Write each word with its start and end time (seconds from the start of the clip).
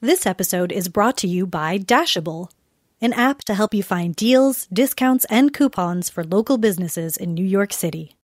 This 0.00 0.26
episode 0.26 0.70
is 0.70 0.88
brought 0.88 1.16
to 1.16 1.26
you 1.26 1.44
by 1.44 1.76
Dashable, 1.76 2.52
an 3.00 3.12
app 3.12 3.42
to 3.46 3.54
help 3.56 3.74
you 3.74 3.82
find 3.82 4.14
deals, 4.14 4.68
discounts, 4.72 5.26
and 5.28 5.52
coupons 5.52 6.08
for 6.08 6.22
local 6.22 6.56
businesses 6.56 7.16
in 7.16 7.34
New 7.34 7.44
York 7.44 7.72
City. 7.72 8.14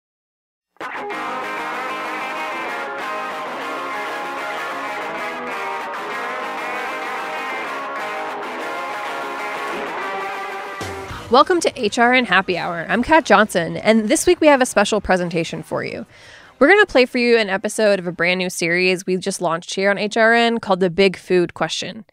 Welcome 11.29 11.59
to 11.59 11.71
HR 11.81 12.13
and 12.13 12.29
Happy 12.29 12.57
Hour. 12.57 12.87
I'm 12.89 13.03
Kat 13.03 13.25
Johnson, 13.25 13.77
and 13.79 14.09
this 14.09 14.29
week 14.29 14.41
we 14.41 14.47
have 14.47 14.63
a 14.63 14.67
special 14.67 15.01
presentation 15.01 15.65
for 15.65 15.83
you. 15.83 16.07
We're 16.61 16.69
going 16.69 16.81
to 16.81 16.87
play 16.87 17.05
for 17.05 17.19
you 17.19 17.37
an 17.37 17.51
episode 17.51 17.99
of 17.99 18.07
a 18.07 18.13
brand 18.13 18.39
new 18.39 18.49
series 18.49 19.05
we 19.05 19.17
just 19.17 19.41
launched 19.41 19.75
here 19.75 19.91
on 19.91 19.97
HRN 19.97 20.61
called 20.61 20.79
The 20.79 20.89
Big 20.89 21.17
Food 21.17 21.53
Question. 21.53 22.05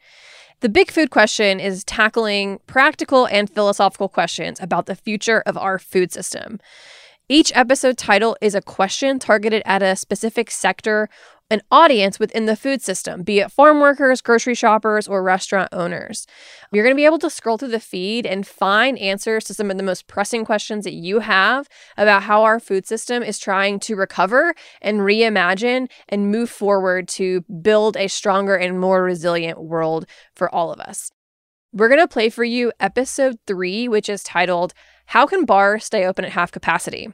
The 0.61 0.69
Big 0.69 0.89
Food 0.89 1.11
Question 1.11 1.59
is 1.59 1.83
tackling 1.83 2.59
practical 2.65 3.27
and 3.27 3.49
philosophical 3.49 4.09
questions 4.09 4.59
about 4.59 4.87
the 4.87 4.95
future 4.95 5.43
of 5.45 5.57
our 5.57 5.77
food 5.77 6.11
system. 6.11 6.59
Each 7.29 7.51
episode 7.53 7.99
title 7.99 8.35
is 8.41 8.55
a 8.55 8.63
question 8.63 9.19
targeted 9.19 9.61
at 9.63 9.83
a 9.83 9.95
specific 9.95 10.49
sector 10.49 11.07
an 11.51 11.61
audience 11.69 12.17
within 12.17 12.45
the 12.45 12.55
food 12.55 12.81
system, 12.81 13.23
be 13.23 13.39
it 13.39 13.51
farm 13.51 13.81
workers, 13.81 14.21
grocery 14.21 14.55
shoppers, 14.55 15.05
or 15.05 15.21
restaurant 15.21 15.67
owners. 15.73 16.25
You're 16.71 16.85
going 16.85 16.95
to 16.95 16.99
be 16.99 17.05
able 17.05 17.19
to 17.19 17.29
scroll 17.29 17.57
through 17.57 17.67
the 17.67 17.79
feed 17.81 18.25
and 18.25 18.47
find 18.47 18.97
answers 18.97 19.43
to 19.45 19.53
some 19.53 19.69
of 19.69 19.75
the 19.75 19.83
most 19.83 20.07
pressing 20.07 20.45
questions 20.45 20.85
that 20.85 20.93
you 20.93 21.19
have 21.19 21.67
about 21.97 22.23
how 22.23 22.43
our 22.43 22.57
food 22.57 22.87
system 22.87 23.21
is 23.21 23.37
trying 23.37 23.81
to 23.81 23.97
recover 23.97 24.55
and 24.81 25.01
reimagine 25.01 25.89
and 26.07 26.31
move 26.31 26.49
forward 26.49 27.09
to 27.09 27.41
build 27.61 27.97
a 27.97 28.07
stronger 28.07 28.55
and 28.55 28.79
more 28.79 29.03
resilient 29.03 29.61
world 29.61 30.05
for 30.33 30.49
all 30.55 30.71
of 30.71 30.79
us. 30.79 31.11
We're 31.73 31.89
going 31.89 31.99
to 31.99 32.07
play 32.07 32.29
for 32.29 32.45
you 32.45 32.71
episode 32.79 33.37
three, 33.45 33.89
which 33.89 34.07
is 34.07 34.23
titled, 34.23 34.73
How 35.07 35.25
Can 35.25 35.43
Bars 35.43 35.83
Stay 35.83 36.05
Open 36.05 36.23
at 36.23 36.31
Half 36.31 36.53
Capacity? 36.53 37.09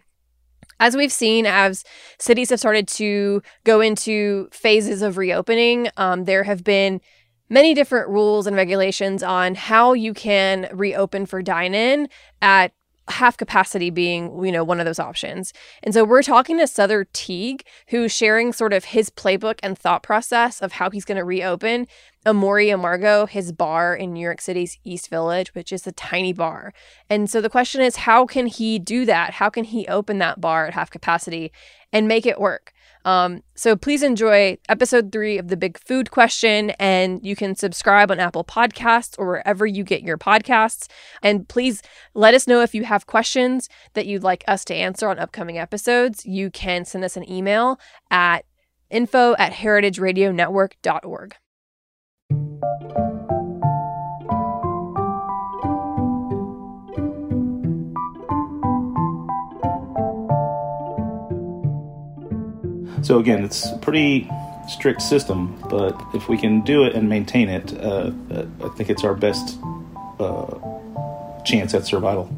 As 0.80 0.96
we've 0.96 1.12
seen, 1.12 1.46
as 1.46 1.84
cities 2.20 2.50
have 2.52 2.60
started 2.60 2.88
to 2.90 3.42
go 3.64 3.82
into 3.82 4.48
phases 4.52 5.02
of 5.02 5.18
reopening, 5.18 5.90
um, 5.98 6.26
there 6.26 6.44
have 6.44 6.64
been 6.64 7.02
many 7.50 7.74
different 7.74 8.10
rules 8.10 8.46
and 8.46 8.56
regulations 8.56 9.24
on 9.24 9.56
how 9.56 9.94
you 9.94 10.14
can 10.14 10.70
reopen 10.74 11.26
for 11.26 11.42
dine 11.42 11.74
in 11.74 12.10
at 12.42 12.74
half 13.10 13.38
capacity 13.38 13.90
being 13.90 14.44
you 14.44 14.52
know 14.52 14.64
one 14.64 14.80
of 14.80 14.86
those 14.86 15.00
options 15.00 15.54
and 15.84 15.94
so 15.94 16.04
we're 16.04 16.24
talking 16.24 16.58
to 16.58 16.64
Sother 16.64 17.06
Teague 17.14 17.64
who's 17.88 18.12
sharing 18.12 18.54
sort 18.54 18.74
of 18.74 18.86
his 18.86 19.10
playbook 19.10 19.60
and 19.64 19.78
thought 19.78 20.04
process 20.04 20.62
of 20.62 20.74
how 20.74 20.90
he's 20.90 21.06
going 21.06 21.18
to 21.18 21.24
reopen 21.24 21.88
Amor 22.26 22.56
y 22.56 22.66
Amargo, 22.66 23.30
his 23.30 23.54
bar 23.54 23.96
in 23.96 24.12
New 24.12 24.20
York 24.20 24.42
City's 24.42 24.78
East 24.84 25.10
Village, 25.10 25.56
which 25.56 25.72
is 25.72 25.88
a 25.88 25.94
tiny 25.94 26.34
bar. 26.34 26.74
And 27.10 27.30
so 27.30 27.40
the 27.40 27.50
question 27.50 27.80
is, 27.80 27.96
how 27.96 28.26
can 28.26 28.48
he 28.48 28.80
do 28.80 29.06
that? 29.06 29.36
How 29.36 29.50
can 29.50 29.64
he 29.64 29.88
open 29.88 30.18
that 30.18 30.42
bar 30.42 30.68
at 30.68 30.74
half 30.74 30.90
capacity 30.90 31.54
and 31.94 32.06
make 32.06 32.26
it 32.26 32.38
work? 32.38 32.74
Um, 33.08 33.42
so 33.56 33.78
please 33.78 34.04
enjoy 34.04 34.58
episode 34.68 35.14
three 35.14 35.38
of 35.38 35.48
the 35.48 35.56
Big 35.56 35.80
Food 35.80 36.12
Question, 36.12 36.72
and 36.72 37.26
you 37.26 37.38
can 37.38 37.56
subscribe 37.56 38.12
on 38.12 38.20
Apple 38.20 38.44
Podcasts 38.44 39.16
or 39.18 39.28
wherever 39.28 39.66
you 39.66 39.86
get 39.86 40.04
your 40.04 40.18
podcasts. 40.18 40.90
And 41.24 41.48
please 41.48 41.82
let 42.14 42.34
us 42.34 42.48
know 42.48 42.60
if 42.60 42.76
you 42.76 42.84
have 42.84 43.08
questions 43.08 43.70
that 43.94 44.08
you'd 44.08 44.24
like 44.24 44.44
us 44.46 44.66
to 44.66 44.76
answer 44.76 45.08
on 45.08 45.20
upcoming 45.20 45.58
episodes. 45.58 46.26
You 46.26 46.52
can 46.52 46.84
send 46.84 47.06
us 47.06 47.16
an 47.16 47.32
email 47.32 47.80
at 48.12 48.44
info 48.90 49.38
at 49.38 49.54
heritageradionetwork.org. 49.54 51.36
So 63.08 63.20
again, 63.20 63.46
it's 63.46 63.66
a 63.72 63.78
pretty 63.78 64.30
strict 64.68 65.02
system, 65.02 65.58
but 65.70 65.98
if 66.14 66.28
we 66.28 66.38
can 66.38 66.60
do 66.60 66.84
it 66.84 66.94
and 66.94 67.08
maintain 67.08 67.48
it, 67.48 67.74
uh, 67.80 68.12
uh, 68.30 68.46
I 68.62 68.68
think 68.76 68.90
it's 68.90 69.06
our 69.06 69.16
best 69.16 69.58
uh, 70.20 70.60
chance 71.46 71.74
at 71.74 71.86
survival. 71.86 72.30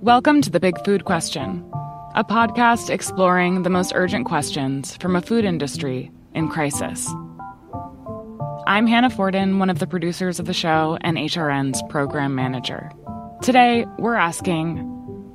Welcome 0.00 0.40
to 0.40 0.48
the 0.48 0.58
Big 0.58 0.82
Food 0.86 1.04
Question, 1.04 1.70
a 2.14 2.24
podcast 2.24 2.88
exploring 2.88 3.62
the 3.62 3.68
most 3.68 3.92
urgent 3.94 4.24
questions 4.24 4.96
from 4.96 5.16
a 5.16 5.20
food 5.20 5.44
industry 5.44 6.10
in 6.32 6.48
crisis. 6.48 7.06
I'm 8.66 8.86
Hannah 8.86 9.10
Fordin, 9.10 9.58
one 9.58 9.68
of 9.68 9.80
the 9.80 9.86
producers 9.86 10.40
of 10.40 10.46
the 10.46 10.54
show 10.54 10.96
and 11.02 11.18
HRN's 11.18 11.82
program 11.90 12.34
manager. 12.34 12.90
Today, 13.42 13.84
we're 13.98 14.14
asking 14.14 14.78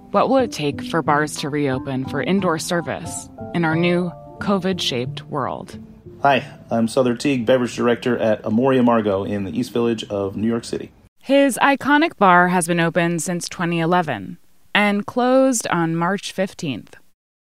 what 0.09 0.27
will 0.27 0.37
it 0.37 0.51
take 0.51 0.83
for 0.85 1.03
bars 1.03 1.37
to 1.37 1.49
reopen 1.49 2.05
for 2.05 2.19
indoor 2.23 2.57
service 2.57 3.29
in 3.53 3.63
our 3.63 3.75
new 3.75 4.11
COVID 4.39 4.79
shaped 4.79 5.23
world. 5.23 5.77
Hi, 6.21 6.45
I'm 6.71 6.87
Sother 6.87 7.17
Teague, 7.17 7.45
beverage 7.45 7.75
director 7.75 8.17
at 8.17 8.45
Amor 8.45 8.73
y 8.73 8.79
Amargo 8.79 9.29
in 9.29 9.43
the 9.43 9.57
East 9.57 9.71
Village 9.71 10.03
of 10.05 10.35
New 10.35 10.47
York 10.47 10.63
City. 10.63 10.91
His 11.19 11.59
iconic 11.61 12.17
bar 12.17 12.47
has 12.47 12.67
been 12.67 12.79
open 12.79 13.19
since 13.19 13.47
2011 13.49 14.37
and 14.73 15.05
closed 15.05 15.67
on 15.67 15.95
March 15.95 16.33
15th, 16.33 16.93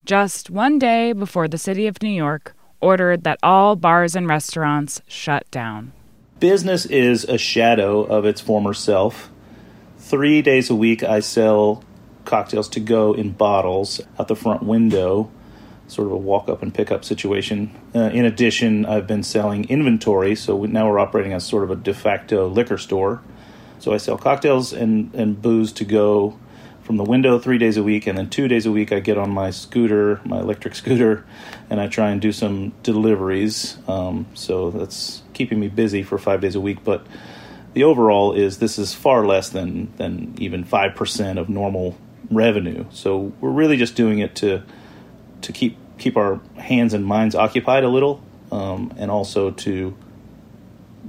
just 0.06 0.50
one 0.50 0.80
day 0.80 1.14
before 1.14 1.48
the 1.48 1.58
city 1.58 1.86
of 1.88 2.02
New 2.02 2.10
York 2.10 2.56
ordered 2.82 3.24
that 3.24 3.40
all 3.44 3.76
bars 3.76 4.16
and 4.16 4.28
restaurants 4.28 5.02
shut 5.08 5.50
down. 5.52 5.92
Business 6.40 6.86
is 6.86 7.24
a 7.26 7.38
shadow 7.38 8.02
of 8.04 8.26
its 8.26 8.42
former 8.42 8.74
self. 8.74 9.30
Three 9.98 10.42
days 10.42 10.70
a 10.70 10.76
week, 10.76 11.04
I 11.04 11.20
sell 11.20 11.84
cocktails 12.26 12.68
to 12.70 12.80
go 12.80 13.14
in 13.14 13.32
bottles 13.32 14.02
out 14.20 14.28
the 14.28 14.36
front 14.36 14.64
window 14.64 15.32
sort 15.88 16.08
of 16.08 16.14
a 16.14 16.18
walk 16.18 16.50
up 16.50 16.62
and 16.62 16.74
pick 16.74 16.92
up 16.92 17.06
situation. 17.06 17.72
Uh, 17.94 18.10
in 18.14 18.26
addition, 18.26 18.86
I've 18.86 19.08
been 19.08 19.24
selling 19.24 19.70
inventory, 19.70 20.36
so 20.36 20.56
we, 20.56 20.68
now 20.68 20.90
we're 20.90 21.00
operating 21.00 21.34
as 21.34 21.46
sort 21.46 21.64
of 21.64 21.72
a 21.72 21.76
de 21.76 21.94
facto 21.94 22.48
liquor 22.48 22.78
store. 22.78 23.22
So 23.80 23.94
I 23.94 23.98
sell 23.98 24.18
cocktails 24.18 24.74
and, 24.74 25.14
and 25.14 25.42
booze 25.42 25.72
to 25.74 25.86
go 25.86 26.40
from 26.82 26.98
the 26.98 27.04
window 27.04 27.40
three 27.40 27.58
days 27.58 27.78
a 27.78 27.84
week, 27.84 28.06
and 28.08 28.18
then 28.18 28.30
two 28.30 28.48
days 28.48 28.66
a 28.66 28.72
week 28.72 28.92
I 28.92 29.00
get 29.00 29.18
on 29.18 29.32
my 29.32 29.50
scooter, 29.50 30.22
my 30.24 30.40
electric 30.40 30.76
scooter, 30.82 31.26
and 31.70 31.80
I 31.80 31.88
try 31.88 32.12
and 32.12 32.22
do 32.22 32.32
some 32.32 32.74
deliveries. 32.84 33.78
Um, 33.88 34.28
so 34.34 34.72
that's 34.72 35.24
keeping 35.34 35.60
me 35.60 35.68
busy 35.68 36.04
for 36.04 36.18
five 36.18 36.42
days 36.42 36.56
a 36.56 36.62
week. 36.62 36.84
But 36.84 37.06
the 37.74 37.84
overall 37.84 38.34
is 38.34 38.60
this 38.60 38.78
is 38.78 38.94
far 38.94 39.26
less 39.26 39.50
than 39.50 39.94
than 39.98 40.36
even 40.38 40.64
five 40.64 40.96
percent 40.96 41.40
of 41.40 41.50
normal 41.50 41.98
revenue. 42.30 42.86
So 42.92 43.34
we're 43.42 43.52
really 43.52 43.78
just 43.78 43.96
doing 43.96 44.20
it 44.20 44.36
to 44.38 44.64
to 45.42 45.52
keep 45.52 45.78
keep 45.98 46.18
our 46.18 46.40
hands 46.58 46.94
and 46.94 47.06
minds 47.06 47.36
occupied 47.36 47.84
a 47.84 47.90
little, 47.90 48.22
um, 48.52 48.94
and 48.98 49.10
also 49.10 49.52
to 49.52 49.96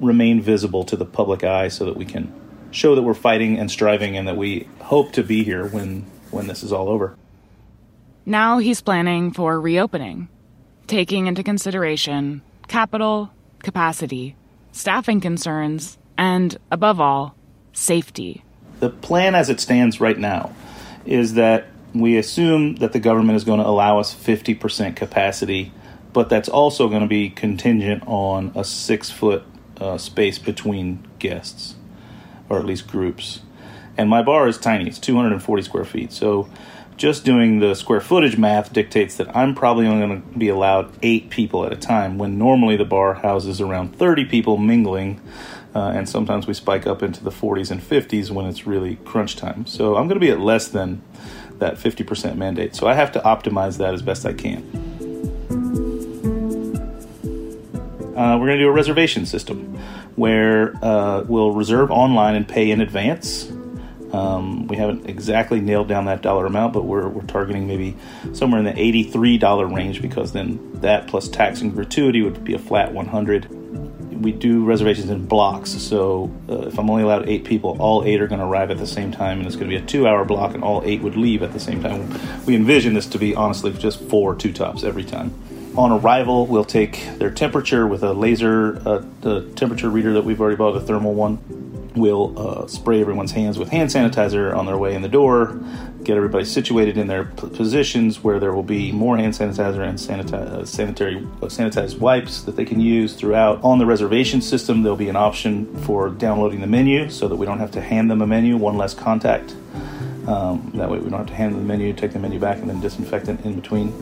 remain 0.00 0.41
visible 0.41 0.84
to 0.84 0.97
the 0.97 1.04
public 1.04 1.42
eye, 1.44 1.69
so 1.69 1.84
that 1.87 1.97
we 1.97 2.04
can 2.04 2.32
show 2.70 2.94
that 2.94 3.03
we're 3.03 3.14
fighting 3.14 3.59
and 3.59 3.70
striving, 3.70 4.16
and 4.16 4.28
that 4.28 4.37
we 4.37 4.69
hope 4.81 5.12
to 5.12 5.22
be 5.22 5.44
here 5.44 5.66
when 5.66 6.04
when 6.31 6.47
this 6.47 6.62
is 6.62 6.72
all 6.72 6.88
over. 6.88 7.16
Now 8.25 8.59
he's 8.59 8.81
planning 8.81 9.32
for 9.32 9.60
reopening, 9.60 10.28
taking 10.87 11.26
into 11.26 11.43
consideration 11.43 12.43
capital, 12.69 13.31
capacity, 13.60 14.34
staffing 14.72 15.20
concerns, 15.20 15.98
and 16.19 16.56
above 16.70 17.00
all, 17.00 17.34
safety. 17.72 18.43
The 18.81 18.91
plan 18.91 19.34
as 19.34 19.48
it 19.48 19.60
stands 19.60 20.00
right 20.00 20.19
now 20.19 20.54
is 21.04 21.34
that 21.34 21.69
we 22.00 22.16
assume 22.16 22.76
that 22.76 22.92
the 22.92 23.00
government 23.00 23.36
is 23.36 23.44
going 23.44 23.60
to 23.60 23.66
allow 23.66 23.98
us 23.98 24.14
50% 24.14 24.96
capacity, 24.96 25.72
but 26.12 26.28
that's 26.28 26.48
also 26.48 26.88
going 26.88 27.02
to 27.02 27.08
be 27.08 27.30
contingent 27.30 28.02
on 28.06 28.52
a 28.54 28.64
six 28.64 29.10
foot 29.10 29.44
uh, 29.80 29.98
space 29.98 30.38
between 30.38 31.06
guests, 31.18 31.75
or 32.48 32.58
at 32.58 32.64
least 32.64 32.87
groups. 32.87 33.40
And 33.96 34.10
my 34.10 34.22
bar 34.22 34.48
is 34.48 34.58
tiny, 34.58 34.88
it's 34.88 34.98
240 34.98 35.62
square 35.62 35.84
feet. 35.84 36.12
So 36.12 36.48
just 36.96 37.25
doing 37.25 37.60
the 37.60 37.75
square 37.75 38.00
footage 38.00 38.38
math 38.38 38.72
dictates 38.72 39.16
that 39.16 39.34
I'm 39.37 39.54
probably 39.54 39.87
only 39.87 40.06
going 40.06 40.22
to 40.22 40.38
be 40.38 40.49
allowed 40.49 40.92
eight 41.02 41.31
people 41.31 41.64
at 41.64 41.72
a 41.72 41.76
time, 41.76 42.19
when 42.19 42.38
normally 42.38 42.76
the 42.76 42.84
bar 42.84 43.14
houses 43.14 43.60
around 43.60 43.96
30 43.96 44.25
people 44.26 44.56
mingling. 44.56 45.20
Uh, 45.75 45.90
and 45.90 46.08
sometimes 46.08 46.46
we 46.46 46.54
spike 46.54 46.87
up 46.87 47.02
into 47.02 47.22
the 47.22 47.31
40s 47.31 47.70
and 47.70 47.82
50s 47.82 48.31
when 48.31 48.46
it's 48.46 48.66
really 48.66 48.96
crunch 49.04 49.37
time. 49.37 49.66
So 49.66 49.96
I'm 49.96 50.08
going 50.08 50.19
to 50.19 50.26
be 50.26 50.31
at 50.31 50.40
less 50.40 50.69
than 50.69 51.02
that 51.58 51.76
50% 51.76 52.37
mandate. 52.37 52.75
So 52.75 52.87
I 52.87 52.94
have 52.94 53.12
to 53.12 53.20
optimize 53.20 53.79
that 53.79 53.94
as 53.94 54.03
best 54.03 54.26
I 54.26 54.32
can. 54.32 54.62
Uh, 58.17 58.38
we're 58.38 58.47
going 58.47 58.58
to 58.58 58.64
do 58.64 58.69
a 58.69 58.73
reservation 58.73 59.26
system 59.26 59.76
where 60.17 60.73
uh, 60.82 61.23
we'll 61.29 61.53
reserve 61.53 61.91
online 61.91 62.35
and 62.35 62.49
pay 62.49 62.70
in 62.70 62.81
advance. 62.81 63.50
Um, 64.12 64.67
we 64.69 64.76
haven't 64.76 65.06
exactly 65.06 65.61
nailed 65.61 65.88
down 65.88 66.06
that 66.06 66.23
dollar 66.23 66.47
amount, 66.47 66.73
but 66.73 66.85
we're, 66.85 67.08
we're 67.08 67.26
targeting 67.26 67.67
maybe 67.67 67.94
somewhere 68.32 68.59
in 68.59 68.64
the 68.64 68.73
$83 68.73 69.75
range 69.75 70.00
because 70.00 70.32
then 70.32 70.81
that 70.81 71.09
plus 71.09 71.29
tax 71.29 71.61
and 71.61 71.75
gratuity 71.75 72.23
would 72.23 72.43
be 72.43 72.55
a 72.55 72.59
flat 72.59 72.94
100 72.94 73.86
we 74.22 74.32
do 74.32 74.64
reservations 74.64 75.10
in 75.10 75.26
blocks. 75.26 75.70
So 75.70 76.30
uh, 76.48 76.68
if 76.68 76.78
I'm 76.78 76.90
only 76.90 77.02
allowed 77.02 77.28
eight 77.28 77.44
people, 77.44 77.76
all 77.80 78.04
eight 78.04 78.20
are 78.20 78.26
going 78.26 78.40
to 78.40 78.46
arrive 78.46 78.70
at 78.70 78.78
the 78.78 78.86
same 78.86 79.12
time, 79.12 79.38
and 79.38 79.46
it's 79.46 79.56
going 79.56 79.70
to 79.70 79.76
be 79.76 79.82
a 79.82 79.86
two-hour 79.86 80.24
block, 80.24 80.54
and 80.54 80.64
all 80.64 80.82
eight 80.84 81.02
would 81.02 81.16
leave 81.16 81.42
at 81.42 81.52
the 81.52 81.60
same 81.60 81.82
time. 81.82 82.18
We 82.46 82.54
envision 82.54 82.94
this 82.94 83.06
to 83.06 83.18
be 83.18 83.34
honestly 83.34 83.72
just 83.72 84.00
four 84.00 84.34
two 84.34 84.52
tops 84.52 84.84
every 84.84 85.04
time. 85.04 85.32
On 85.76 85.92
arrival, 85.92 86.46
we'll 86.46 86.64
take 86.64 87.06
their 87.18 87.30
temperature 87.30 87.86
with 87.86 88.02
a 88.02 88.14
laser, 88.14 88.80
uh, 88.86 89.02
temperature 89.56 89.90
reader 89.90 90.14
that 90.14 90.24
we've 90.24 90.40
already 90.40 90.56
bought, 90.56 90.74
a 90.74 90.80
thermal 90.80 91.12
one. 91.12 91.38
We'll 91.96 92.38
uh, 92.38 92.66
spray 92.66 93.00
everyone's 93.00 93.32
hands 93.32 93.58
with 93.58 93.70
hand 93.70 93.88
sanitizer 93.88 94.54
on 94.54 94.66
their 94.66 94.76
way 94.76 94.94
in 94.94 95.00
the 95.00 95.08
door, 95.08 95.58
get 96.04 96.19
everybody 96.19 96.44
situated 96.44 96.98
in 96.98 97.06
their 97.06 97.25
p- 97.25 97.48
positions 97.48 98.22
where 98.22 98.38
there 98.38 98.52
will 98.52 98.62
be 98.62 98.93
more 98.93 99.16
hand 99.16 99.32
sanitizer 99.32 99.81
and 99.81 99.98
sanita- 99.98 100.34
uh, 100.34 100.64
sanitary 100.66 101.16
uh, 101.16 101.46
sanitized 101.46 101.98
wipes 101.98 102.43
that 102.43 102.54
they 102.54 102.66
can 102.66 102.81
use 102.81 103.14
throughout. 103.14 103.64
On 103.64 103.78
the 103.78 103.87
reservation 103.87 104.43
system, 104.43 104.82
there'll 104.82 104.96
be 104.96 105.08
an 105.08 105.16
option 105.16 105.75
for 105.84 106.10
downloading 106.10 106.60
the 106.60 106.66
menu 106.66 107.08
so 107.08 107.28
that 107.28 107.37
we 107.37 107.46
don't 107.46 107.60
have 107.60 107.70
to 107.72 107.81
hand 107.81 108.10
them 108.10 108.20
a 108.20 108.26
menu, 108.26 108.58
one 108.58 108.76
less 108.76 108.92
contact. 108.92 109.54
Um, 110.26 110.72
that 110.75 110.90
way, 110.90 110.99
we 110.99 111.08
don't 111.08 111.20
have 111.20 111.28
to 111.28 111.34
hand 111.34 111.54
them 111.54 111.62
the 111.62 111.66
menu, 111.66 111.94
take 111.94 112.12
the 112.12 112.19
menu 112.19 112.38
back, 112.38 112.58
and 112.58 112.69
then 112.69 112.81
disinfect 112.81 113.28
it 113.28 113.42
in 113.46 113.54
between 113.54 113.94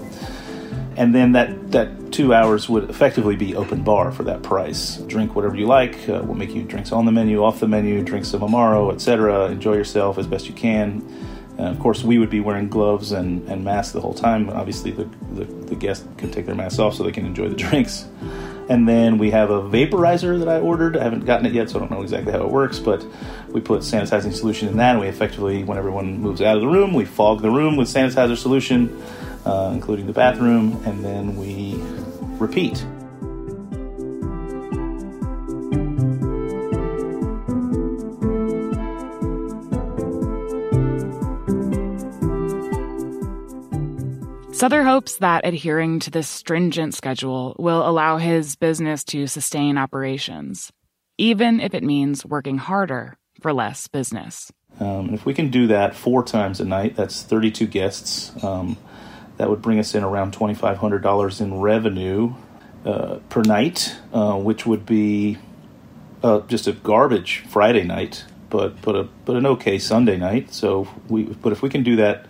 and 0.96 1.14
then 1.14 1.32
that 1.32 1.72
that 1.72 2.12
two 2.12 2.32
hours 2.32 2.68
would 2.68 2.88
effectively 2.88 3.36
be 3.36 3.56
open 3.56 3.82
bar 3.82 4.12
for 4.12 4.22
that 4.24 4.42
price. 4.42 4.98
Drink 4.98 5.34
whatever 5.34 5.56
you 5.56 5.66
like. 5.66 6.08
Uh, 6.08 6.22
we'll 6.24 6.34
make 6.34 6.54
you 6.54 6.62
drinks 6.62 6.92
on 6.92 7.04
the 7.06 7.12
menu, 7.12 7.42
off 7.42 7.60
the 7.60 7.68
menu, 7.68 8.02
drinks 8.02 8.32
of 8.34 8.40
Amaro, 8.40 8.92
etc. 8.92 9.46
Enjoy 9.46 9.74
yourself 9.74 10.18
as 10.18 10.26
best 10.26 10.46
you 10.46 10.54
can. 10.54 11.02
Uh, 11.58 11.62
of 11.64 11.78
course, 11.78 12.02
we 12.02 12.18
would 12.18 12.30
be 12.30 12.40
wearing 12.40 12.68
gloves 12.68 13.12
and, 13.12 13.48
and 13.48 13.64
masks 13.64 13.92
the 13.92 14.00
whole 14.00 14.14
time. 14.14 14.50
Obviously, 14.50 14.90
the, 14.90 15.04
the, 15.34 15.44
the 15.44 15.76
guests 15.76 16.06
can 16.16 16.30
take 16.30 16.46
their 16.46 16.54
masks 16.54 16.80
off 16.80 16.94
so 16.94 17.04
they 17.04 17.12
can 17.12 17.26
enjoy 17.26 17.48
the 17.48 17.56
drinks. 17.68 18.06
And 18.68 18.88
then 18.88 19.18
we 19.18 19.30
have 19.30 19.50
a 19.50 19.60
vaporizer 19.60 20.38
that 20.38 20.48
I 20.48 20.58
ordered. 20.58 20.96
I 20.96 21.04
haven't 21.04 21.26
gotten 21.26 21.46
it 21.46 21.52
yet, 21.52 21.68
so 21.70 21.76
I 21.76 21.80
don't 21.80 21.90
know 21.90 22.02
exactly 22.02 22.32
how 22.32 22.42
it 22.42 22.50
works, 22.50 22.78
but 22.78 23.04
we 23.50 23.60
put 23.60 23.82
sanitizing 23.82 24.32
solution 24.32 24.68
in 24.68 24.78
that, 24.78 24.92
and 24.92 25.00
we 25.00 25.06
effectively, 25.06 25.62
when 25.64 25.76
everyone 25.76 26.18
moves 26.18 26.40
out 26.40 26.56
of 26.56 26.62
the 26.62 26.68
room, 26.68 26.94
we 26.94 27.04
fog 27.04 27.42
the 27.42 27.50
room 27.50 27.76
with 27.76 27.88
sanitizer 27.88 28.36
solution 28.36 29.02
uh, 29.44 29.70
including 29.72 30.06
the 30.06 30.12
bathroom, 30.12 30.80
and 30.84 31.04
then 31.04 31.36
we 31.36 31.76
repeat. 32.38 32.84
Sother 44.64 44.82
hopes 44.82 45.18
that 45.18 45.44
adhering 45.44 45.98
to 45.98 46.10
this 46.10 46.26
stringent 46.26 46.94
schedule 46.94 47.54
will 47.58 47.86
allow 47.86 48.16
his 48.16 48.56
business 48.56 49.04
to 49.04 49.26
sustain 49.26 49.76
operations, 49.76 50.72
even 51.18 51.60
if 51.60 51.74
it 51.74 51.82
means 51.82 52.24
working 52.24 52.56
harder 52.56 53.18
for 53.42 53.52
less 53.52 53.88
business. 53.88 54.50
Um, 54.80 55.08
and 55.08 55.14
if 55.14 55.26
we 55.26 55.34
can 55.34 55.50
do 55.50 55.66
that 55.66 55.94
four 55.94 56.24
times 56.24 56.60
a 56.60 56.64
night, 56.64 56.96
that's 56.96 57.22
32 57.22 57.66
guests. 57.66 58.32
Um, 58.42 58.78
that 59.36 59.50
would 59.50 59.62
bring 59.62 59.78
us 59.78 59.94
in 59.94 60.04
around 60.04 60.34
$2,500 60.34 61.40
in 61.40 61.60
revenue 61.60 62.34
uh, 62.84 63.16
per 63.28 63.42
night, 63.42 63.96
uh, 64.12 64.36
which 64.36 64.66
would 64.66 64.86
be 64.86 65.38
uh, 66.22 66.40
just 66.40 66.66
a 66.66 66.72
garbage 66.72 67.44
Friday 67.48 67.82
night, 67.82 68.24
but 68.50 68.80
but 68.82 68.94
a 68.94 69.08
but 69.24 69.36
an 69.36 69.46
okay 69.46 69.78
Sunday 69.78 70.16
night. 70.16 70.52
So 70.52 70.88
we 71.08 71.24
but 71.24 71.52
if 71.52 71.62
we 71.62 71.68
can 71.68 71.82
do 71.82 71.96
that 71.96 72.26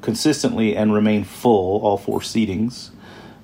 consistently 0.00 0.76
and 0.76 0.92
remain 0.92 1.24
full, 1.24 1.80
all 1.82 1.98
four 1.98 2.20
seatings 2.20 2.90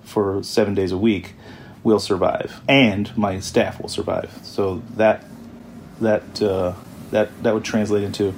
for 0.03 0.43
seven 0.43 0.75
days 0.75 0.93
a 0.93 0.99
week, 0.99 1.35
we'll 1.83 2.01
survive, 2.01 2.61
and 2.69 3.17
my 3.17 3.41
staff 3.41 3.81
will 3.81 3.89
survive. 3.89 4.41
So 4.43 4.83
that 4.97 5.25
that 6.01 6.43
uh, 6.43 6.75
that 7.11 7.43
that 7.43 7.55
would 7.55 7.65
translate 7.65 8.03
into 8.03 8.35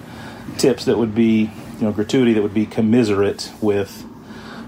tips 0.59 0.85
that 0.85 0.99
would 0.99 1.15
be 1.15 1.51
you 1.79 1.83
know 1.83 1.93
gratuity 1.93 2.35
that 2.35 2.43
would 2.43 2.55
be 2.55 2.67
commiserate 2.67 3.51
with 3.61 4.05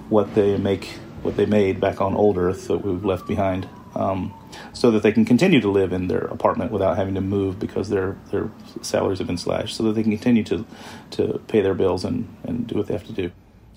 what 0.09 0.35
they 0.35 0.57
make 0.57 0.99
what 1.23 1.37
they 1.37 1.47
made 1.47 1.81
back 1.81 2.01
on 2.01 2.15
old 2.15 2.39
Earth 2.39 2.69
that 2.69 2.79
we've 2.79 3.05
left 3.05 3.27
behind, 3.27 3.69
um, 3.95 4.33
so 4.73 4.91
that 4.93 5.03
they 5.03 5.13
can 5.13 5.25
continue 5.25 5.61
to 5.61 5.69
live 5.69 5.93
in 5.93 6.09
their 6.09 6.21
apartment 6.27 6.71
without 6.71 6.97
having 6.97 7.15
to 7.15 7.21
move 7.21 7.59
because 7.59 7.89
their 7.89 8.17
their 8.31 8.51
salaries 8.83 9.19
have 9.19 9.27
been 9.27 9.39
slashed, 9.39 9.77
so 9.77 9.83
that 9.85 9.93
they 9.93 10.03
can 10.03 10.13
continue 10.13 10.45
to 10.45 10.65
to 11.11 11.41
pay 11.49 11.61
their 11.61 11.75
bills 11.75 12.05
and 12.05 12.29
and 12.45 12.67
do 12.67 12.77
what 12.77 12.87
they 12.87 12.95
have 12.95 13.07
to 13.07 13.13
do. 13.13 13.31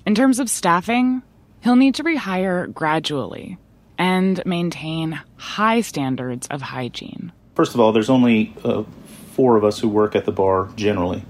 In 0.05 0.15
terms 0.15 0.39
of 0.39 0.49
staffing, 0.49 1.21
he'll 1.61 1.75
need 1.75 1.95
to 1.95 2.03
rehire 2.03 2.71
gradually 2.73 3.57
and 3.97 4.43
maintain 4.45 5.19
high 5.35 5.81
standards 5.81 6.47
of 6.47 6.61
hygiene. 6.61 7.33
First 7.55 7.73
of 7.73 7.81
all, 7.81 7.91
there's 7.91 8.09
only 8.09 8.53
uh, 8.63 8.83
four 9.31 9.57
of 9.57 9.65
us 9.65 9.79
who 9.79 9.89
work 9.89 10.15
at 10.15 10.25
the 10.25 10.31
bar 10.31 10.69
generally, 10.75 11.25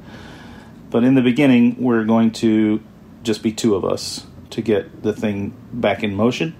but 0.91 1.03
in 1.03 1.15
the 1.15 1.21
beginning, 1.21 1.81
we're 1.81 2.03
going 2.03 2.31
to 2.31 2.81
just 3.23 3.41
be 3.41 3.51
two 3.51 3.75
of 3.75 3.83
us 3.83 4.25
to 4.51 4.61
get 4.61 5.03
the 5.03 5.13
thing 5.13 5.53
back 5.71 6.03
in 6.03 6.15
motion 6.15 6.55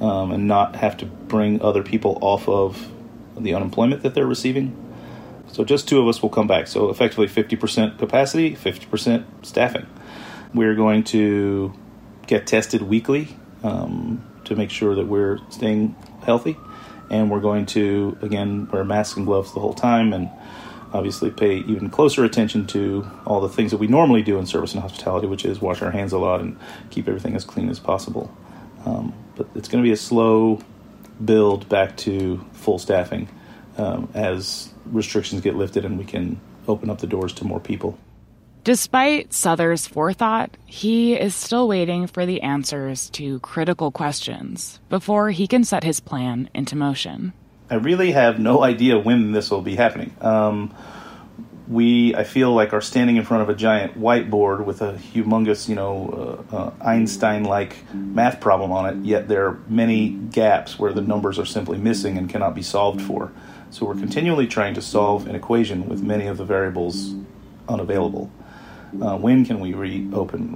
um, 0.00 0.32
and 0.32 0.46
not 0.46 0.76
have 0.76 0.96
to 0.98 1.06
bring 1.06 1.60
other 1.62 1.82
people 1.82 2.18
off 2.20 2.48
of 2.48 2.88
the 3.36 3.54
unemployment 3.54 4.02
that 4.02 4.14
they're 4.14 4.26
receiving. 4.26 4.76
So 5.52 5.64
just 5.64 5.88
two 5.88 6.00
of 6.00 6.08
us 6.08 6.22
will 6.22 6.28
come 6.28 6.46
back. 6.46 6.66
So 6.66 6.90
effectively 6.90 7.26
50% 7.26 7.98
capacity, 7.98 8.54
50% 8.54 9.24
staffing. 9.42 9.86
We're 10.54 10.74
going 10.74 11.04
to 11.04 11.72
get 12.26 12.46
tested 12.46 12.82
weekly 12.82 13.36
um, 13.62 14.24
to 14.44 14.56
make 14.56 14.70
sure 14.70 14.94
that 14.94 15.06
we're 15.06 15.38
staying 15.50 15.94
healthy. 16.22 16.56
And 17.10 17.30
we're 17.30 17.40
going 17.40 17.66
to, 17.66 18.18
again, 18.20 18.68
wear 18.70 18.84
masks 18.84 19.16
and 19.16 19.24
gloves 19.24 19.52
the 19.54 19.60
whole 19.60 19.72
time 19.72 20.12
and 20.12 20.28
obviously 20.92 21.30
pay 21.30 21.58
even 21.58 21.90
closer 21.90 22.24
attention 22.24 22.66
to 22.68 23.06
all 23.26 23.40
the 23.40 23.48
things 23.48 23.70
that 23.70 23.78
we 23.78 23.86
normally 23.86 24.22
do 24.22 24.38
in 24.38 24.46
service 24.46 24.72
and 24.72 24.82
hospitality, 24.82 25.26
which 25.26 25.44
is 25.44 25.60
wash 25.60 25.82
our 25.82 25.90
hands 25.90 26.12
a 26.12 26.18
lot 26.18 26.40
and 26.40 26.58
keep 26.90 27.08
everything 27.08 27.36
as 27.36 27.44
clean 27.44 27.68
as 27.68 27.78
possible. 27.78 28.34
Um, 28.86 29.12
but 29.36 29.48
it's 29.54 29.68
going 29.68 29.82
to 29.82 29.86
be 29.86 29.92
a 29.92 29.96
slow 29.96 30.60
build 31.24 31.68
back 31.68 31.96
to 31.98 32.44
full 32.52 32.78
staffing 32.78 33.28
um, 33.76 34.08
as 34.14 34.72
restrictions 34.86 35.42
get 35.42 35.56
lifted 35.56 35.84
and 35.84 35.98
we 35.98 36.04
can 36.04 36.40
open 36.66 36.90
up 36.90 36.98
the 36.98 37.06
doors 37.06 37.32
to 37.34 37.44
more 37.44 37.60
people. 37.60 37.98
Despite 38.64 39.32
Sother's 39.32 39.86
forethought, 39.86 40.56
he 40.66 41.14
is 41.14 41.34
still 41.34 41.68
waiting 41.68 42.06
for 42.06 42.26
the 42.26 42.42
answers 42.42 43.08
to 43.10 43.40
critical 43.40 43.90
questions 43.90 44.78
before 44.90 45.30
he 45.30 45.46
can 45.46 45.64
set 45.64 45.84
his 45.84 46.00
plan 46.00 46.50
into 46.54 46.76
motion. 46.76 47.32
I 47.70 47.74
really 47.74 48.12
have 48.12 48.38
no 48.38 48.62
idea 48.62 48.98
when 48.98 49.32
this 49.32 49.50
will 49.50 49.60
be 49.62 49.76
happening. 49.76 50.14
Um, 50.20 50.74
we, 51.68 52.14
I 52.14 52.24
feel 52.24 52.52
like, 52.54 52.72
are 52.72 52.80
standing 52.80 53.16
in 53.16 53.24
front 53.24 53.42
of 53.42 53.50
a 53.50 53.54
giant 53.54 54.00
whiteboard 54.00 54.64
with 54.64 54.80
a 54.80 54.94
humongous, 54.94 55.68
you 55.68 55.74
know, 55.74 56.46
uh, 56.50 56.56
uh, 56.56 56.72
Einstein-like 56.80 57.92
math 57.92 58.40
problem 58.40 58.72
on 58.72 58.86
it. 58.86 59.04
Yet 59.04 59.28
there 59.28 59.46
are 59.46 59.60
many 59.68 60.08
gaps 60.08 60.78
where 60.78 60.94
the 60.94 61.02
numbers 61.02 61.38
are 61.38 61.44
simply 61.44 61.76
missing 61.76 62.16
and 62.16 62.30
cannot 62.30 62.54
be 62.54 62.62
solved 62.62 63.02
for. 63.02 63.32
So 63.70 63.84
we're 63.84 63.96
continually 63.96 64.46
trying 64.46 64.72
to 64.74 64.82
solve 64.82 65.26
an 65.28 65.34
equation 65.34 65.88
with 65.90 66.02
many 66.02 66.26
of 66.26 66.38
the 66.38 66.44
variables 66.44 67.14
unavailable. 67.68 68.30
Uh, 69.02 69.16
when 69.16 69.44
can 69.44 69.60
we 69.60 69.74
reopen? 69.74 70.52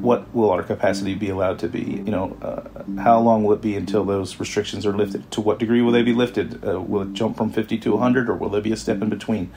What 0.00 0.32
will 0.32 0.50
our 0.50 0.62
capacity 0.62 1.14
be 1.14 1.30
allowed 1.30 1.58
to 1.60 1.68
be? 1.68 1.80
You 1.80 2.12
know, 2.12 2.36
uh, 2.40 3.00
how 3.02 3.18
long 3.18 3.42
will 3.42 3.54
it 3.54 3.60
be 3.60 3.74
until 3.76 4.04
those 4.04 4.38
restrictions 4.38 4.86
are 4.86 4.96
lifted? 4.96 5.28
To 5.32 5.40
what 5.40 5.58
degree 5.58 5.82
will 5.82 5.90
they 5.90 6.02
be 6.02 6.12
lifted? 6.12 6.64
Uh, 6.64 6.80
will 6.80 7.02
it 7.02 7.12
jump 7.12 7.36
from 7.36 7.50
50 7.50 7.78
to 7.78 7.92
100, 7.92 8.28
or 8.28 8.34
will 8.36 8.48
there 8.50 8.60
be 8.60 8.70
a 8.70 8.76
step 8.76 9.02
in 9.02 9.08
between? 9.08 9.52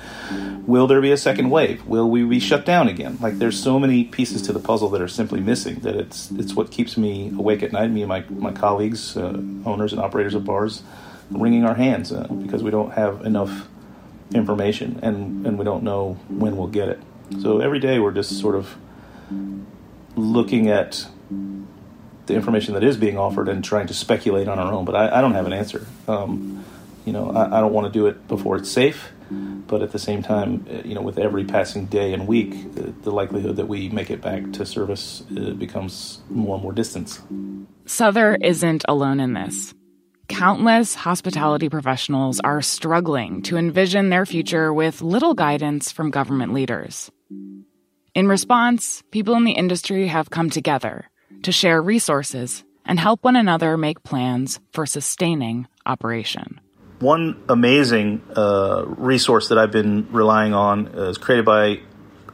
Will 0.66 0.88
there 0.88 1.02
be 1.02 1.12
a 1.12 1.18
second 1.18 1.52
wave? 1.52 1.86
Will 1.86 2.10
we 2.10 2.24
be 2.24 2.40
shut 2.40 2.66
down 2.66 2.88
again? 2.88 3.18
Like, 3.22 3.38
there's 3.38 3.62
so 3.62 3.80
many 3.80 4.04
pieces 4.04 4.42
to 4.44 4.54
the 4.54 4.60
puzzle 4.60 4.90
that 4.90 5.02
are 5.02 5.08
simply 5.08 5.40
missing 5.40 5.80
that 5.82 5.96
it's 5.96 6.32
it's 6.32 6.56
what 6.56 6.72
keeps 6.72 6.98
me 6.98 7.30
awake 7.38 7.62
at 7.62 7.72
night. 7.72 7.92
Me 7.92 8.02
and 8.02 8.10
my 8.10 8.26
my 8.30 8.52
colleagues, 8.52 9.16
uh, 9.16 9.40
owners 9.66 9.94
and 9.94 10.02
operators 10.02 10.34
of 10.34 10.44
bars, 10.44 10.82
wringing 11.30 11.64
our 11.64 11.76
hands 11.76 12.12
uh, 12.12 12.28
because 12.42 12.64
we 12.64 12.72
don't 12.72 12.94
have 12.94 13.24
enough 13.24 13.68
information 14.34 15.00
and 15.04 15.46
and 15.46 15.60
we 15.60 15.64
don't 15.64 15.84
know 15.84 16.18
when 16.30 16.58
we'll 16.58 16.68
get 16.68 16.90
it. 16.90 17.00
So 17.42 17.60
every 17.60 17.80
day 17.80 18.00
we're 18.00 18.12
just 18.12 18.40
sort 18.40 18.56
of 18.56 18.76
looking 20.16 20.70
at 20.70 21.08
the 22.26 22.34
information 22.34 22.74
that 22.74 22.84
is 22.84 22.98
being 22.98 23.18
offered 23.18 23.50
and 23.50 23.64
trying 23.64 23.88
to 23.88 23.94
speculate 23.94 24.48
on 24.48 24.60
our 24.60 24.72
own. 24.72 24.86
But 24.86 24.96
I, 24.96 25.18
I 25.18 25.22
don't 25.22 25.34
have 25.34 25.46
an 25.46 25.54
answer. 25.54 25.86
Um, 26.08 26.64
you 27.06 27.14
know, 27.14 27.32
I, 27.32 27.58
I 27.58 27.60
don't 27.62 27.74
want 27.74 27.92
to 27.92 27.94
do 27.94 28.08
it 28.08 28.28
before 28.28 28.58
it's 28.58 28.72
safe. 28.72 29.12
But 29.30 29.82
at 29.82 29.92
the 29.92 29.98
same 29.98 30.22
time, 30.22 30.66
uh, 30.70 30.88
you 30.88 30.94
know, 30.94 31.02
with 31.02 31.18
every 31.18 31.46
passing 31.46 31.88
day 31.88 32.14
and 32.14 32.28
week, 32.28 32.76
the, 32.76 32.94
the 33.02 33.10
likelihood 33.10 33.56
that 33.56 33.68
we 33.68 33.90
make 33.90 34.12
it 34.12 34.22
back 34.22 34.52
to 34.54 34.66
service 34.68 35.24
uh, 35.36 35.52
becomes 35.52 36.22
more 36.30 36.54
and 36.56 36.64
more 36.64 36.74
distant. 36.74 37.20
Sother 37.86 38.38
isn't 38.40 38.86
alone 38.88 39.20
in 39.20 39.34
this. 39.34 39.74
Countless 40.28 40.94
hospitality 40.94 41.70
professionals 41.70 42.40
are 42.40 42.62
struggling 42.62 43.42
to 43.44 43.58
envision 43.58 44.10
their 44.10 44.28
future 44.28 44.72
with 44.72 45.02
little 45.02 45.34
guidance 45.34 45.92
from 45.92 46.12
government 46.12 46.54
leaders. 46.54 47.12
In 48.16 48.30
response, 48.30 49.04
people 49.12 49.36
in 49.36 49.44
the 49.44 49.52
industry 49.52 50.08
have 50.08 50.30
come 50.30 50.50
together 50.50 51.10
to 51.44 51.52
share 51.52 51.82
resources 51.82 52.64
and 52.86 52.98
help 52.98 53.26
one 53.26 53.36
another 53.36 53.76
make 53.76 54.04
plans 54.04 54.62
for 54.72 54.86
sustaining 54.86 55.68
operation. 55.86 56.62
one 57.00 57.44
amazing 57.50 58.22
uh, 58.34 58.86
resource 58.88 59.50
that 59.50 59.58
I've 59.58 59.72
been 59.72 60.08
relying 60.14 60.54
on 60.54 60.88
is 60.88 61.18
created 61.18 61.44
by 61.44 61.82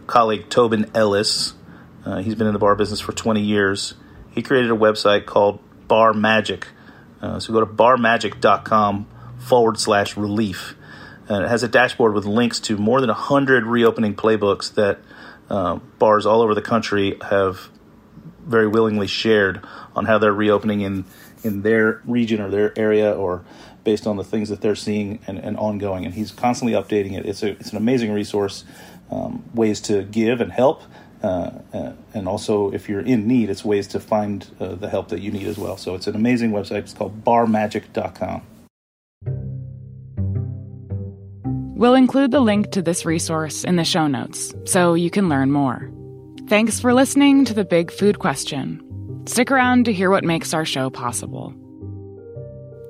colleague 0.05 0.50
Tobin 0.50 0.91
Ellis. 0.93 1.55
Uh, 2.05 2.17
he's 2.17 2.35
been 2.35 2.45
in 2.45 2.53
the 2.53 2.59
bar 2.59 2.75
business 2.75 3.00
for 3.00 3.11
20 3.11 3.41
years. 3.41 3.95
He 4.29 4.43
created 4.43 4.69
a 4.69 4.75
website 4.75 5.25
called 5.25 5.59
Bar 5.88 6.13
Magic. 6.13 6.67
Uh, 7.23 7.39
so 7.39 7.53
go 7.53 7.59
to 7.59 7.65
barmagic.com 7.65 9.07
forward 9.39 9.79
slash 9.79 10.15
relief. 10.15 10.75
And 11.27 11.43
it 11.43 11.47
has 11.47 11.63
a 11.63 11.67
dashboard 11.67 12.13
with 12.13 12.25
links 12.25 12.59
to 12.61 12.77
more 12.77 13.01
than 13.01 13.07
100 13.07 13.65
reopening 13.65 14.13
playbooks 14.13 14.71
that 14.75 15.00
uh, 15.51 15.75
bars 16.00 16.25
all 16.25 16.41
over 16.41 16.55
the 16.55 16.62
country 16.62 17.17
have 17.29 17.70
very 18.46 18.67
willingly 18.67 19.05
shared 19.05 19.62
on 19.96 20.05
how 20.05 20.17
they're 20.17 20.34
reopening 20.34 20.81
in, 20.81 21.05
in 21.43 21.62
their 21.62 22.01
region 22.05 22.41
or 22.41 22.50
their 22.50 22.77
area 22.79 23.12
or 23.12 23.43
based 23.84 24.08
on 24.08 24.15
the 24.15 24.24
things 24.24 24.48
that 24.48 24.62
they're 24.62 24.75
seeing 24.75 25.20
and, 25.27 25.38
and 25.38 25.58
ongoing. 25.58 26.05
And 26.05 26.13
he's 26.13 26.31
constantly 26.31 26.74
updating 26.74 27.17
it. 27.17 27.25
It's, 27.25 27.43
a, 27.43 27.50
it's 27.50 27.72
an 27.72 27.77
amazing 27.77 28.13
resource, 28.13 28.63
um, 29.12 29.43
ways 29.53 29.81
to 29.81 30.03
give 30.03 30.39
and 30.39 30.53
help. 30.53 30.84
Uh, 31.22 31.51
uh, 31.74 31.93
and 32.13 32.27
also, 32.27 32.72
if 32.72 32.88
you're 32.88 33.01
in 33.01 33.27
need, 33.27 33.50
it's 33.50 33.65
ways 33.65 33.88
to 33.88 34.00
find 34.00 34.48
uh, 34.60 34.75
the 34.75 34.89
help 34.89 35.10
that 35.10 35.20
you 35.20 35.31
need 35.31 35.48
as 35.48 35.58
well. 35.58 35.75
So 35.75 35.96
it's 35.96 36.08
an 36.08 36.15
amazing 36.15 36.51
website. 36.51 36.79
It's 36.79 36.93
called 36.93 37.24
barmagic.com. 37.25 38.41
We'll 41.81 41.95
include 41.95 42.29
the 42.29 42.41
link 42.41 42.69
to 42.73 42.83
this 42.83 43.05
resource 43.05 43.63
in 43.63 43.75
the 43.75 43.83
show 43.83 44.05
notes 44.05 44.53
so 44.65 44.93
you 44.93 45.09
can 45.09 45.29
learn 45.29 45.51
more. 45.51 45.91
Thanks 46.47 46.79
for 46.79 46.93
listening 46.93 47.43
to 47.45 47.55
The 47.55 47.65
Big 47.65 47.89
Food 47.89 48.19
Question. 48.19 48.79
Stick 49.25 49.50
around 49.50 49.85
to 49.85 49.91
hear 49.91 50.11
what 50.11 50.23
makes 50.23 50.53
our 50.53 50.63
show 50.63 50.91
possible. 50.91 51.55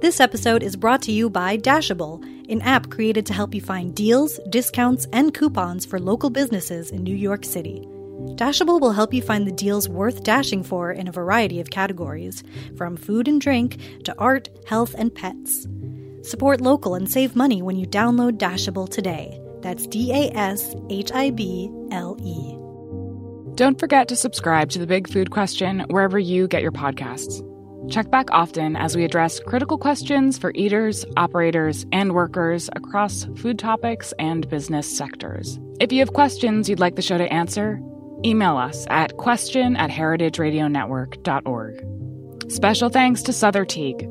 This 0.01 0.19
episode 0.19 0.61
is 0.61 0.75
brought 0.75 1.01
to 1.03 1.13
you 1.13 1.29
by 1.29 1.55
Dashable, 1.57 2.21
an 2.51 2.61
app 2.63 2.89
created 2.89 3.25
to 3.27 3.33
help 3.33 3.55
you 3.55 3.61
find 3.61 3.95
deals, 3.95 4.41
discounts, 4.49 5.07
and 5.13 5.33
coupons 5.33 5.85
for 5.85 5.97
local 5.97 6.29
businesses 6.29 6.91
in 6.91 7.01
New 7.01 7.15
York 7.15 7.45
City. 7.45 7.87
Dashable 8.35 8.81
will 8.81 8.91
help 8.91 9.13
you 9.13 9.21
find 9.21 9.47
the 9.47 9.53
deals 9.53 9.87
worth 9.87 10.23
dashing 10.23 10.63
for 10.63 10.91
in 10.91 11.07
a 11.07 11.13
variety 11.13 11.61
of 11.61 11.69
categories, 11.69 12.43
from 12.75 12.97
food 12.97 13.29
and 13.29 13.39
drink 13.39 13.77
to 14.03 14.13
art, 14.17 14.49
health, 14.67 14.93
and 14.97 15.15
pets. 15.15 15.65
Support 16.23 16.61
local 16.61 16.95
and 16.95 17.09
save 17.09 17.35
money 17.35 17.61
when 17.61 17.77
you 17.77 17.87
download 17.87 18.37
Dashable 18.37 18.87
today. 18.87 19.39
That's 19.61 19.87
D 19.87 20.11
A 20.11 20.29
S 20.35 20.75
H 20.89 21.11
I 21.13 21.31
B 21.31 21.69
L 21.91 22.17
E. 22.23 22.57
Don't 23.55 23.79
forget 23.79 24.07
to 24.07 24.15
subscribe 24.15 24.69
to 24.71 24.79
The 24.79 24.87
Big 24.87 25.09
Food 25.09 25.31
Question 25.31 25.81
wherever 25.89 26.19
you 26.19 26.47
get 26.47 26.61
your 26.61 26.71
podcasts. 26.71 27.45
Check 27.89 28.11
back 28.11 28.27
often 28.31 28.75
as 28.75 28.95
we 28.95 29.03
address 29.03 29.39
critical 29.39 29.77
questions 29.77 30.37
for 30.37 30.51
eaters, 30.53 31.03
operators, 31.17 31.85
and 31.91 32.13
workers 32.13 32.69
across 32.75 33.25
food 33.37 33.57
topics 33.57 34.13
and 34.19 34.47
business 34.49 34.95
sectors. 34.95 35.59
If 35.79 35.91
you 35.91 35.99
have 35.99 36.13
questions 36.13 36.69
you'd 36.69 36.79
like 36.79 36.95
the 36.95 37.01
show 37.01 37.17
to 37.17 37.33
answer, 37.33 37.81
email 38.23 38.57
us 38.57 38.85
at 38.89 39.17
question 39.17 39.75
at 39.75 39.89
heritageradionetwork.org. 39.89 42.51
Special 42.51 42.89
thanks 42.89 43.23
to 43.23 43.31
Sother 43.31 43.67
Teague. 43.67 44.07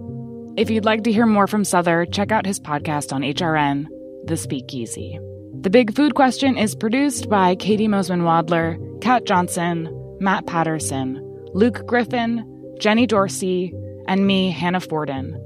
If 0.56 0.68
you'd 0.68 0.84
like 0.84 1.04
to 1.04 1.12
hear 1.12 1.26
more 1.26 1.46
from 1.46 1.62
Sother, 1.62 2.12
check 2.12 2.32
out 2.32 2.44
his 2.44 2.58
podcast 2.58 3.12
on 3.12 3.22
HRN, 3.22 3.86
The 4.24 4.36
Speakeasy. 4.36 5.18
The 5.60 5.70
Big 5.70 5.94
Food 5.94 6.14
Question 6.14 6.58
is 6.58 6.74
produced 6.74 7.30
by 7.30 7.54
Katie 7.54 7.86
Mosman 7.86 8.22
Wadler, 8.22 9.00
Kat 9.00 9.24
Johnson, 9.24 9.88
Matt 10.18 10.46
Patterson, 10.46 11.20
Luke 11.54 11.86
Griffin, 11.86 12.74
Jenny 12.80 13.06
Dorsey, 13.06 13.72
and 14.08 14.26
me, 14.26 14.50
Hannah 14.50 14.80
Fordin. 14.80 15.40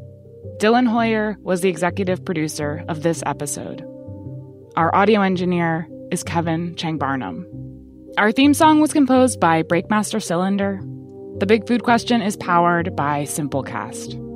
Dylan 0.58 0.88
Hoyer 0.88 1.36
was 1.42 1.60
the 1.60 1.68
executive 1.68 2.24
producer 2.24 2.82
of 2.88 3.02
this 3.02 3.22
episode. 3.26 3.84
Our 4.74 4.94
audio 4.94 5.20
engineer 5.20 5.86
is 6.10 6.22
Kevin 6.22 6.76
Chang 6.76 6.96
Barnum. 6.96 7.46
Our 8.16 8.32
theme 8.32 8.54
song 8.54 8.80
was 8.80 8.92
composed 8.92 9.38
by 9.38 9.62
Breakmaster 9.64 10.22
Cylinder. 10.22 10.80
The 11.38 11.46
Big 11.46 11.66
Food 11.68 11.82
Question 11.82 12.22
is 12.22 12.36
powered 12.36 12.96
by 12.96 13.24
Simplecast. 13.24 14.33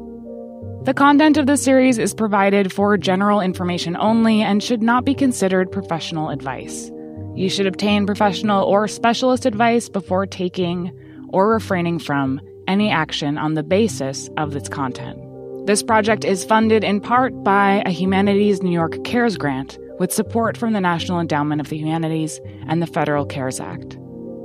The 0.88 0.95
content 0.95 1.37
of 1.37 1.45
this 1.45 1.62
series 1.62 1.99
is 1.99 2.14
provided 2.14 2.73
for 2.73 2.97
general 2.97 3.42
information 3.42 3.95
only 3.95 4.40
and 4.40 4.62
should 4.62 4.80
not 4.80 5.04
be 5.04 5.14
considered 5.14 5.71
professional 5.71 6.30
advice. 6.30 6.90
You 7.35 7.50
should 7.50 7.66
obtain 7.66 8.07
professional 8.07 8.64
or 8.64 8.88
specialist 8.88 9.45
advice 9.45 9.90
before 9.90 10.25
taking 10.25 10.90
or 11.28 11.50
refraining 11.50 11.99
from 11.99 12.40
any 12.66 12.90
action 12.90 13.37
on 13.37 13.52
the 13.52 13.62
basis 13.62 14.30
of 14.38 14.57
its 14.57 14.71
content. 14.71 15.18
This 15.66 15.83
project 15.83 16.25
is 16.25 16.42
funded 16.42 16.83
in 16.83 17.02
part 17.02 17.35
by 17.45 17.83
a 17.85 17.90
Humanities 17.90 18.62
New 18.62 18.73
York 18.73 19.04
CARES 19.04 19.37
grant 19.37 19.76
with 19.99 20.11
support 20.11 20.57
from 20.57 20.73
the 20.73 20.80
National 20.80 21.21
Endowment 21.21 21.61
of 21.61 21.68
the 21.68 21.76
Humanities 21.76 22.40
and 22.66 22.80
the 22.80 22.87
Federal 22.87 23.26
CARES 23.26 23.61
Act. 23.61 23.99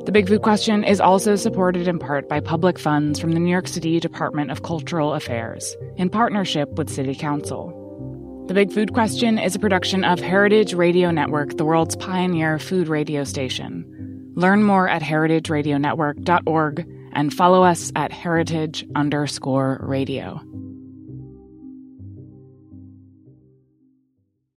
The 0.06 0.12
Big 0.12 0.28
Food 0.28 0.42
Question 0.42 0.84
is 0.84 1.00
also 1.00 1.38
supported 1.38 1.88
in 1.88 1.98
part 1.98 2.28
by 2.28 2.42
public 2.42 2.78
funds 2.78 3.20
from 3.20 3.32
the 3.32 3.40
New 3.40 3.50
York 3.50 3.70
City 3.70 4.02
Department 4.02 4.52
of 4.52 4.62
Cultural 4.62 5.14
Affairs 5.14 5.78
in 5.96 6.10
partnership 6.10 6.70
with 6.74 6.90
City 6.90 7.16
Council. 7.16 7.80
The 8.50 8.54
Big 8.54 8.74
Food 8.74 8.92
Question 8.94 9.40
is 9.40 9.56
a 9.56 9.60
production 9.60 10.04
of 10.04 10.20
Heritage 10.20 10.74
Radio 10.74 11.10
Network, 11.10 11.56
the 11.56 11.64
world's 11.64 11.96
pioneer 11.96 12.60
food 12.60 12.90
radio 12.90 13.24
station. 13.24 14.34
Learn 14.36 14.64
more 14.64 14.90
at 14.90 15.02
heritageradionetwork.org 15.02 16.86
and 17.14 17.34
follow 17.34 17.64
us 17.64 17.94
at 17.96 18.12
heritage 18.12 18.86
underscore 18.96 19.80
radio. 19.82 20.42